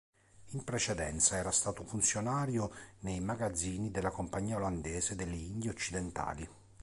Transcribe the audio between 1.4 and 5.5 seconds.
stato funzionario nei magazzini della Compagnia olandese delle